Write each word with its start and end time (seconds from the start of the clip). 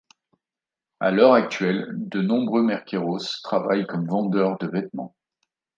À 0.99 1.11
l'heure 1.11 1.35
actuelle, 1.35 1.91
de 1.93 2.23
nombreux 2.23 2.63
Mercheros 2.63 3.19
travaillent 3.43 3.85
comme 3.85 4.07
vendeurs 4.07 4.57
de 4.57 4.65
vêtements. 4.65 5.15